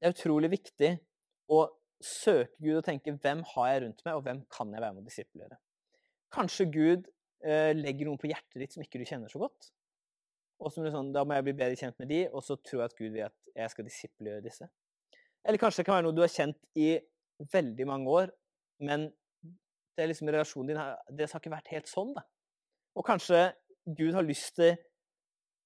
det 0.00 0.08
er 0.08 0.16
utrolig 0.16 0.50
viktig 0.52 0.92
å 1.52 1.64
søke 2.02 2.56
Gud 2.58 2.80
og 2.80 2.86
tenke 2.86 3.14
hvem 3.14 3.44
har 3.52 3.68
jeg 3.70 3.82
rundt 3.84 4.02
meg, 4.06 4.16
og 4.16 4.24
hvem 4.26 4.42
kan 4.50 4.72
jeg 4.74 4.82
være 4.82 4.96
med 4.96 5.04
å 5.04 5.10
disiplere? 5.10 5.60
Kanskje 6.34 6.66
Gud 6.72 7.06
eh, 7.44 7.70
legger 7.76 8.08
noen 8.08 8.20
på 8.20 8.30
hjertet 8.30 8.58
ditt 8.64 8.74
som 8.74 8.82
ikke 8.84 9.02
du 9.02 9.06
kjenner 9.06 9.32
så 9.32 9.42
godt. 9.44 9.70
Og 10.62 10.70
så 10.70 10.84
sånn, 10.94 11.10
Da 11.14 11.24
må 11.26 11.34
jeg 11.34 11.48
bli 11.48 11.56
bedre 11.58 11.78
kjent 11.78 11.98
med 11.98 12.08
de, 12.12 12.20
og 12.30 12.44
så 12.46 12.56
tror 12.56 12.84
jeg 12.84 12.90
at 12.90 12.98
Gud 12.98 13.10
vil 13.10 13.24
at 13.26 13.34
jeg 13.56 13.72
skal 13.72 13.88
disippelgjøre 13.88 14.44
disse. 14.44 14.68
Eller 15.42 15.58
kanskje 15.58 15.82
det 15.82 15.88
kan 15.88 15.98
være 15.98 16.06
noe 16.06 16.16
du 16.16 16.22
har 16.22 16.30
kjent 16.30 16.58
i 16.78 16.92
veldig 17.52 17.86
mange 17.88 18.14
år, 18.14 18.30
men 18.86 19.08
det 19.42 20.04
er 20.04 20.12
liksom 20.12 20.30
relasjonen 20.30 20.70
din 20.70 20.78
det 21.18 21.28
har 21.32 21.42
ikke 21.42 21.52
vært 21.52 21.72
helt 21.74 21.90
sånn. 21.90 22.14
da. 22.14 22.22
Og 22.96 23.06
kanskje 23.06 23.42
Gud 23.98 24.14
har 24.14 24.24
lyst 24.24 24.54
til 24.60 24.76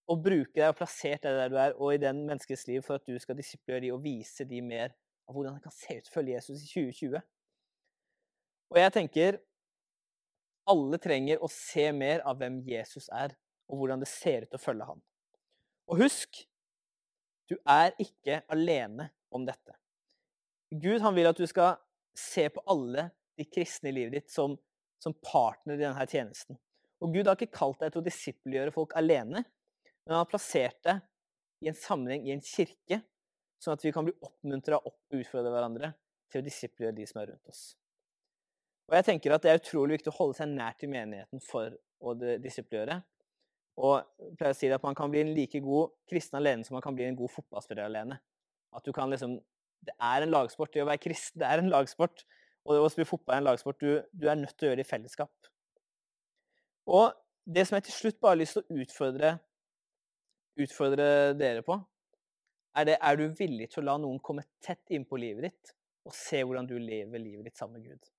å 0.09 0.17
bruke 0.23 0.55
deg 0.55 0.71
og 0.71 0.79
plassert 0.79 1.25
deg 1.27 1.37
der 1.37 1.53
du 1.53 1.59
er, 1.61 1.75
og 1.77 1.95
i 1.95 2.01
den 2.01 2.25
menneskets 2.29 2.67
liv 2.71 2.85
for 2.87 2.97
at 2.97 3.07
du 3.07 3.19
skal 3.21 3.37
disiplere 3.39 3.83
de 3.85 3.93
og 3.93 4.05
vise 4.05 4.47
de 4.49 4.63
mer 4.63 4.95
av 5.27 5.35
hvordan 5.35 5.59
det 5.59 5.65
kan 5.67 5.75
se 5.75 5.99
ut 5.99 6.09
å 6.09 6.15
følge 6.15 6.37
Jesus 6.37 6.63
i 6.63 6.71
2020. 6.71 7.25
Og 8.73 8.79
jeg 8.81 8.95
tenker 8.95 9.41
alle 10.71 10.99
trenger 11.03 11.43
å 11.43 11.51
se 11.51 11.91
mer 11.95 12.23
av 12.27 12.39
hvem 12.41 12.61
Jesus 12.67 13.11
er, 13.15 13.35
og 13.67 13.81
hvordan 13.81 14.03
det 14.03 14.11
ser 14.11 14.47
ut 14.47 14.57
å 14.57 14.61
følge 14.63 14.87
han. 14.89 15.03
Og 15.91 16.03
husk, 16.03 16.43
du 17.51 17.57
er 17.63 17.95
ikke 18.03 18.41
alene 18.53 19.11
om 19.35 19.47
dette. 19.47 19.77
Gud 20.71 21.03
han 21.05 21.15
vil 21.15 21.31
at 21.31 21.39
du 21.39 21.47
skal 21.47 21.77
se 22.17 22.49
på 22.51 22.63
alle 22.71 23.09
de 23.39 23.47
kristne 23.47 23.93
i 23.93 23.95
livet 23.95 24.17
ditt 24.17 24.33
som, 24.33 24.57
som 25.03 25.15
partner 25.23 25.77
i 25.77 25.85
denne 25.85 26.07
tjenesten. 26.11 26.59
Og 27.05 27.13
Gud 27.13 27.29
har 27.29 27.37
ikke 27.37 27.59
kalt 27.59 27.83
deg 27.83 27.93
til 27.93 28.03
å 28.03 28.07
disippelgjøre 28.07 28.73
folk 28.75 28.97
alene, 28.99 29.45
men 29.45 30.15
han 30.15 30.23
har 30.23 30.31
plassert 30.31 30.79
deg 30.87 31.03
i 31.65 31.71
en 31.71 31.79
sammenheng, 31.79 32.27
i 32.27 32.35
en 32.35 32.45
kirke, 32.45 33.03
sånn 33.63 33.77
at 33.77 33.85
vi 33.85 33.93
kan 33.95 34.07
bli 34.07 34.15
oppmuntra 34.25 34.81
og 34.81 34.97
utfordre 35.17 35.53
hverandre 35.53 35.93
til 36.33 36.43
å 36.43 36.47
disippelgjøre 36.47 36.97
de 36.97 37.07
som 37.09 37.21
er 37.21 37.31
rundt 37.33 37.53
oss. 37.53 37.67
Og 38.87 38.95
jeg 38.95 39.07
tenker 39.09 39.35
at 39.35 39.43
Det 39.43 39.51
er 39.51 39.61
utrolig 39.61 39.99
viktig 39.99 40.13
å 40.13 40.19
holde 40.21 40.39
seg 40.39 40.51
nær 40.53 40.77
til 40.79 40.93
menigheten 40.93 41.43
for 41.43 41.75
å 42.01 42.15
disippelgjøre. 42.15 43.01
Og 43.77 43.99
jeg 44.01 44.37
pleier 44.39 44.55
å 44.55 44.57
si 44.57 44.71
at 44.73 44.85
Man 44.85 44.97
kan 44.97 45.11
bli 45.13 45.21
en 45.21 45.35
like 45.37 45.61
god 45.61 45.93
kristen 46.09 46.39
alene 46.39 46.65
som 46.65 46.77
man 46.79 46.85
kan 46.85 46.97
bli 46.97 47.05
en 47.05 47.19
god 47.19 47.33
fotballspiller 47.35 47.85
alene. 47.85 48.19
At 48.73 48.87
du 48.87 48.93
kan 48.97 49.11
liksom, 49.13 49.39
Det 49.85 49.95
er 50.01 50.25
en 50.25 50.33
lagsport. 50.33 50.73
Det 50.73 50.83
å 50.83 50.89
være 50.89 51.03
kristen 51.03 51.43
det 51.43 51.51
er 51.51 51.63
en 51.63 51.71
lagsport. 51.73 52.25
Og 52.67 52.83
å 52.83 52.89
spille 52.91 53.09
fotball 53.09 53.37
er 53.37 53.45
en 53.45 53.51
lagsport. 53.51 53.81
Du, 53.81 54.01
du 54.13 54.27
er 54.29 54.39
nødt 54.41 54.57
til 54.57 54.67
å 54.67 54.71
gjøre 54.71 54.81
det 54.81 54.87
i 54.87 54.91
fellesskap. 54.91 55.51
Og 56.87 57.13
det 57.47 57.67
som 57.67 57.77
jeg 57.77 57.87
til 57.87 57.95
slutt 57.95 58.19
bare 58.23 58.35
har 58.35 58.41
lyst 58.41 58.57
til 58.57 58.65
å 58.65 58.81
utfordre, 58.83 59.37
utfordre 60.63 61.09
dere 61.39 61.63
på, 61.67 61.77
er 62.77 62.89
det 62.89 62.97
er 62.99 63.19
du 63.19 63.27
villig 63.39 63.71
til 63.73 63.85
å 63.85 63.87
la 63.91 63.97
noen 64.01 64.19
komme 64.25 64.45
tett 64.65 64.83
innpå 64.93 65.19
livet 65.21 65.49
ditt 65.49 65.73
og 66.07 66.15
se 66.15 66.43
hvordan 66.43 66.69
du 66.69 66.77
lever 66.79 67.23
livet 67.23 67.49
ditt 67.49 67.59
sammen 67.59 67.81
med 67.81 67.91
Gud? 67.91 68.11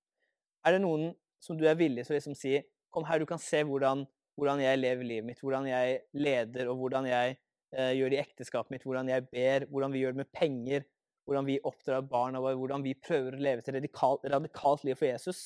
Er 0.66 0.76
det 0.76 0.82
noen 0.82 1.12
som 1.42 1.58
du 1.58 1.64
er 1.68 1.78
villig 1.78 2.04
til 2.06 2.16
å 2.16 2.18
liksom 2.18 2.36
si 2.38 2.58
Kom 2.88 3.04
her, 3.04 3.20
du 3.20 3.28
kan 3.28 3.36
se 3.36 3.58
hvordan, 3.68 4.06
hvordan, 4.38 4.62
jeg 4.62 4.78
lever 4.78 5.08
livet 5.10 5.26
mitt, 5.26 5.42
hvordan 5.42 5.66
jeg 5.66 5.98
leder, 6.14 6.70
og 6.70 6.78
hvordan 6.78 7.08
jeg 7.10 7.34
eh, 7.74 7.92
gjør 7.98 8.12
det 8.12 8.18
i 8.18 8.22
ekteskapet 8.22 8.74
mitt, 8.74 8.86
hvordan 8.86 9.10
jeg 9.10 9.26
ber, 9.32 9.66
hvordan 9.72 9.94
vi 9.94 10.04
gjør 10.04 10.14
det 10.14 10.22
med 10.22 10.32
penger, 10.34 10.86
hvordan 11.26 11.48
vi 11.48 11.58
oppdrar 11.66 12.06
barna 12.08 12.40
våre, 12.40 12.56
hvordan 12.56 12.84
vi 12.86 12.94
prøver 12.96 13.34
å 13.34 13.42
leve 13.42 13.64
et 13.64 13.72
radikalt, 13.74 14.22
radikalt 14.30 14.86
liv 14.86 14.96
for 14.96 15.10
Jesus. 15.10 15.42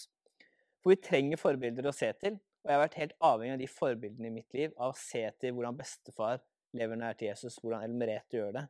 For 0.83 0.93
vi 0.93 1.01
trenger 1.03 1.41
forbilder 1.41 1.89
å 1.89 1.95
se 1.97 2.13
til, 2.21 2.37
og 2.63 2.71
jeg 2.71 2.77
har 2.77 2.85
vært 2.85 3.01
helt 3.01 3.17
avhengig 3.25 3.57
av 3.57 3.65
de 3.65 3.71
forbildene 3.71 4.29
i 4.29 4.37
mitt 4.37 4.55
liv, 4.55 4.77
av 4.77 4.93
å 4.93 4.99
se 4.99 5.25
til 5.41 5.57
hvordan 5.57 5.79
bestefar 5.81 6.45
lever 6.77 7.01
nær 7.01 7.17
til 7.19 7.31
Jesus, 7.33 7.59
hvordan 7.63 7.83
El 7.87 7.97
Merete 7.99 8.39
gjør 8.39 8.55
det. 8.59 8.63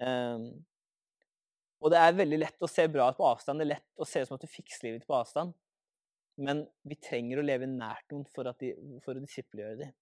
Um, 0.00 0.48
og 1.82 1.92
det 1.92 2.00
er 2.00 2.16
veldig 2.16 2.40
lett 2.40 2.64
å 2.64 2.70
se 2.70 2.86
bra 2.90 3.10
ut 3.10 3.18
på 3.18 3.26
avstand. 3.28 3.60
Det 3.60 3.66
er 3.66 3.74
lett 3.74 4.00
å 4.00 4.08
se 4.08 4.22
ut 4.22 4.30
som 4.30 4.38
at 4.38 4.44
du 4.46 4.50
fikser 4.50 4.88
livet 4.88 5.06
på 5.06 5.16
avstand. 5.18 5.54
Men 6.36 6.64
vi 6.84 6.98
trenger 7.00 7.40
å 7.40 7.44
leve 7.46 7.68
nært 7.70 8.10
noen 8.12 8.26
for, 8.34 8.48
de, 8.60 8.72
for 9.04 9.16
å 9.16 9.22
disiplegjøre 9.22 9.78
dem. 9.80 9.94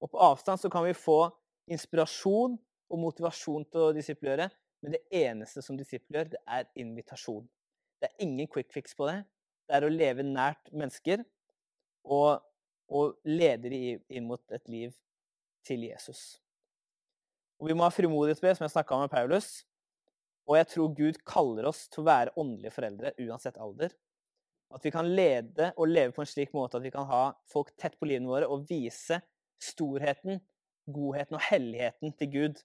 Og 0.00 0.10
på 0.12 0.20
avstand 0.24 0.60
så 0.60 0.70
kan 0.72 0.84
vi 0.86 0.96
få 0.96 1.22
inspirasjon 1.70 2.56
og 2.90 3.00
motivasjon 3.00 3.66
til 3.70 3.86
å 3.86 3.94
disiplegjøre, 3.96 4.48
men 4.80 4.96
det 4.96 5.02
eneste 5.14 5.62
som 5.64 5.76
disiplegjør, 5.78 6.32
det 6.32 6.40
er 6.48 6.68
invitasjon. 6.80 7.44
Det 8.00 8.08
er 8.08 8.24
ingen 8.24 8.48
quick 8.48 8.70
fix 8.72 8.96
på 8.96 9.08
det. 9.10 9.20
Det 9.68 9.76
er 9.76 9.86
å 9.86 9.92
leve 9.92 10.24
nært 10.26 10.70
mennesker 10.72 11.22
og, 12.08 12.40
og 12.88 13.18
lede 13.28 13.70
dem 13.70 14.00
inn 14.08 14.28
mot 14.28 14.42
et 14.56 14.72
liv 14.72 14.94
til 15.68 15.84
Jesus. 15.84 16.40
Og 17.60 17.68
vi 17.68 17.76
må 17.76 17.84
ha 17.84 17.92
frimodighet 17.92 18.40
på 18.40 18.48
det, 18.48 18.56
som 18.56 18.64
jeg 18.64 18.72
snakka 18.72 18.96
om 18.96 19.04
med 19.04 19.12
Paulus. 19.12 19.50
Og 20.48 20.56
jeg 20.56 20.68
tror 20.72 20.94
Gud 20.96 21.20
kaller 21.28 21.68
oss 21.68 21.84
til 21.92 22.02
å 22.02 22.08
være 22.08 22.32
åndelige 22.40 22.72
foreldre 22.74 23.12
uansett 23.20 23.60
alder. 23.60 23.92
At 24.70 24.84
vi 24.86 24.92
kan 24.94 25.08
lede 25.16 25.72
og 25.76 25.90
leve 25.90 26.14
på 26.14 26.22
en 26.22 26.30
slik 26.30 26.52
måte 26.54 26.78
at 26.78 26.84
vi 26.84 26.92
kan 26.94 27.08
ha 27.10 27.22
folk 27.50 27.72
tett 27.80 27.96
på 27.98 28.06
livene 28.06 28.30
våre 28.30 28.48
og 28.50 28.68
vise 28.68 29.18
storheten, 29.60 30.38
godheten 30.90 31.36
og 31.36 31.42
helligheten 31.50 32.14
til 32.18 32.30
Gud 32.32 32.62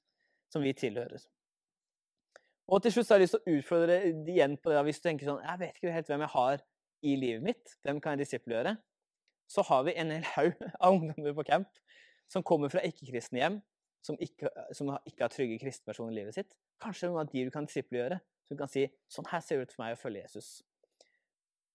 som 0.53 0.63
vi 0.63 0.73
tilhører. 0.77 1.23
Og 2.65 2.81
til 2.81 2.93
slutt 2.93 3.07
så 3.07 3.13
har 3.13 3.21
jeg 3.21 3.27
lyst 3.27 3.35
til 3.37 3.43
å 3.43 3.57
utfordre 3.59 3.97
deg 4.01 4.29
igjen 4.33 4.55
på 4.57 4.71
det. 4.71 4.81
Hvis 4.87 5.01
du 5.01 5.05
tenker 5.05 5.29
sånn 5.29 5.43
Jeg 5.43 5.61
vet 5.61 5.77
ikke 5.77 5.93
helt 5.93 6.09
hvem 6.09 6.23
jeg 6.25 6.33
har 6.33 6.63
i 7.05 7.15
livet 7.21 7.45
mitt. 7.45 7.73
Hvem 7.85 8.01
kan 8.01 8.15
jeg 8.15 8.25
disippelgjøre? 8.25 8.75
Så 9.51 9.65
har 9.67 9.83
vi 9.85 9.93
en 10.01 10.13
hel 10.15 10.25
haug 10.33 10.63
av 10.83 10.95
ungdommer 10.95 11.35
på 11.37 11.45
camp 11.51 11.81
som 12.31 12.41
kommer 12.41 12.71
fra 12.73 12.81
ikke-kristne 12.81 13.37
hjem, 13.37 13.59
som 14.01 14.17
ikke, 14.21 14.49
som 14.73 14.89
ikke 15.05 15.27
har 15.27 15.33
trygge 15.33 15.59
kristne 15.61 15.91
personer 15.91 16.15
i 16.15 16.21
livet 16.23 16.37
sitt. 16.37 16.55
Kanskje 16.81 17.11
noen 17.11 17.21
av 17.21 17.29
de 17.29 17.43
du 17.45 17.51
kan 17.53 17.67
disippelgjøre, 17.69 18.17
som 18.49 18.57
kan 18.57 18.71
si 18.71 18.87
sånn 19.13 19.29
her 19.29 19.43
ser 19.45 19.61
det 19.61 19.67
ut 19.67 19.75
for 19.75 19.85
meg 19.85 19.93
å 19.93 20.01
følge 20.01 20.23
Jesus. 20.23 20.49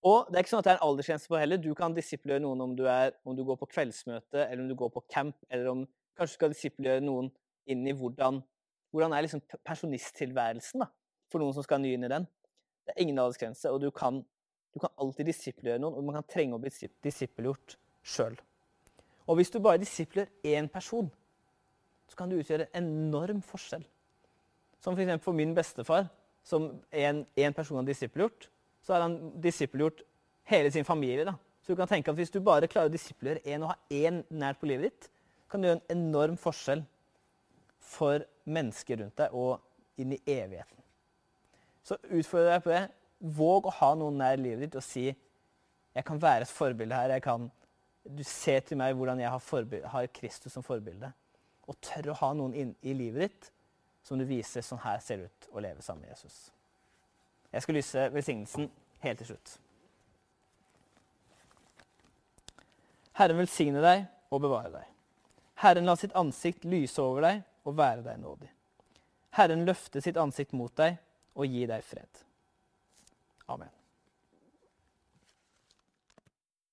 Og 0.07 0.31
det 0.31 0.39
er 0.39 0.45
ikke 0.45 0.55
sånn 0.55 0.63
at 0.63 0.67
det 0.67 0.73
er 0.73 0.79
en 0.79 0.87
aldersgrense 0.87 1.29
på 1.29 1.37
heller. 1.37 1.61
Du 1.61 1.75
kan 1.77 1.95
disiplere 1.97 2.41
noen 2.41 2.63
om 2.65 2.73
du, 2.77 2.87
er, 2.89 3.13
om 3.29 3.37
du, 3.37 3.43
går 3.45 3.59
på 3.61 3.69
kveldsmøte, 3.75 4.47
eller 4.47 4.63
om 4.63 4.71
du 4.71 4.77
går 4.79 4.93
på 4.95 5.03
camp, 5.13 5.37
eller 5.53 5.69
om 5.75 5.83
kanskje 6.17 6.33
du 6.33 6.39
skal 6.39 6.55
disiplere 6.55 7.05
noen 7.05 7.29
inn 7.71 7.85
i 7.85 7.95
hvordan, 7.97 8.41
hvordan 8.95 9.13
er 9.13 9.27
liksom 9.27 9.43
pensjonisttilværelsen 9.69 10.87
da, 10.87 10.89
for 11.29 11.43
noen 11.43 11.53
som 11.57 11.67
skal 11.67 11.83
ny 11.83 11.93
inn 11.97 12.07
i 12.09 12.13
den. 12.13 12.25
Det 12.87 12.95
er 12.95 13.03
ingen 13.05 13.21
aldersgrense, 13.21 13.69
og 13.69 13.83
du 13.85 13.91
kan, 13.93 14.23
du 14.73 14.81
kan 14.81 14.95
alltid 15.05 15.29
disiplere 15.29 15.83
noen, 15.83 15.99
og 15.99 16.07
man 16.07 16.17
kan 16.19 16.29
trenge 16.33 16.57
å 16.57 16.63
bli 16.63 16.73
disippelgjort 17.05 17.77
sjøl. 18.01 18.39
Og 19.29 19.37
hvis 19.39 19.53
du 19.53 19.61
bare 19.63 19.83
disipler 19.83 20.31
én 20.49 20.71
person, 20.73 21.11
så 22.09 22.17
kan 22.19 22.31
du 22.31 22.39
utgjøre 22.41 22.71
en 22.73 22.89
enorm 22.89 23.45
forskjell. 23.47 23.85
Som 24.81 24.97
f.eks. 24.97 25.21
for 25.23 25.37
min 25.37 25.53
bestefar, 25.55 26.09
som 26.43 26.71
en, 26.89 27.21
en 27.37 27.55
person 27.55 27.79
har 27.79 27.87
disippelgjort, 27.87 28.49
så 28.83 28.95
har 28.95 29.05
han 29.07 29.17
disippelgjort 29.43 30.03
hele 30.51 30.71
sin 30.73 30.85
familie. 30.85 31.25
da. 31.25 31.35
Så 31.63 31.73
du 31.73 31.77
kan 31.77 31.89
tenke 31.89 32.11
at 32.11 32.17
Hvis 32.17 32.31
du 32.31 32.41
bare 32.41 32.69
klarer 32.69 32.89
å 32.89 32.93
disippelgjøre 32.93 33.45
én 33.47 33.63
og 33.63 33.73
ha 33.73 33.77
én 33.91 34.25
nært 34.31 34.61
på 34.61 34.67
livet 34.67 34.91
ditt, 34.91 35.11
kan 35.51 35.61
du 35.61 35.69
gjøre 35.69 35.81
en 35.81 35.99
enorm 35.99 36.37
forskjell 36.37 36.85
for 37.81 38.25
mennesker 38.45 39.03
rundt 39.03 39.17
deg 39.19 39.35
og 39.35 39.61
inn 40.01 40.15
i 40.15 40.21
evigheten. 40.27 40.79
Så 41.83 41.99
utfordrer 42.07 42.53
jeg 42.53 42.65
på 42.65 42.73
det. 42.75 42.85
Våg 43.21 43.67
å 43.67 43.77
ha 43.81 43.95
noen 43.99 44.21
nær 44.21 44.39
livet 44.41 44.69
ditt 44.69 44.79
og 44.79 44.85
si 44.85 45.09
jeg 45.11 46.07
kan 46.07 46.21
være 46.23 46.47
et 46.47 46.55
forbilde 46.55 46.95
her. 46.95 47.11
jeg 47.11 47.23
kan, 47.23 47.51
Du 48.17 48.23
ser 48.25 48.61
til 48.61 48.79
meg 48.79 48.95
hvordan 48.95 49.21
jeg 49.21 49.31
har, 49.31 49.89
har 49.89 50.07
Kristus 50.07 50.53
som 50.53 50.63
forbilde. 50.63 51.13
Og 51.69 51.77
tør 51.81 52.11
å 52.11 52.15
ha 52.15 52.33
noen 52.33 52.55
inn, 52.55 52.77
i 52.83 52.93
livet 52.93 53.29
ditt 53.29 53.51
som 54.03 54.19
du 54.19 54.25
viser 54.25 54.63
sånn 54.65 54.81
her 54.83 54.99
ser 55.05 55.17
det 55.21 55.25
ut 55.25 55.49
å 55.53 55.61
leve 55.61 55.83
sammen 55.83 56.07
med 56.07 56.15
Jesus. 56.15 56.51
Jeg 57.51 57.65
skal 57.65 57.79
lyse 57.79 58.07
velsignelsen 58.15 58.71
helt 59.05 59.19
til 59.23 59.33
slutt. 59.33 59.57
Herren 63.19 63.41
velsigne 63.41 63.83
deg 63.85 64.07
og 64.31 64.45
bevare 64.45 64.71
deg. 64.73 64.87
Herren 65.61 65.89
la 65.89 65.97
sitt 65.99 66.15
ansikt 66.17 66.65
lyse 66.65 67.03
over 67.03 67.27
deg 67.27 67.43
og 67.69 67.77
være 67.77 68.07
deg 68.07 68.23
nådig. 68.23 68.49
Herren 69.37 69.67
løfte 69.69 70.01
sitt 70.03 70.19
ansikt 70.21 70.55
mot 70.57 70.73
deg 70.79 70.97
og 71.37 71.47
gi 71.51 71.67
deg 71.69 71.85
fred. 71.85 72.25
Amen. 73.51 73.80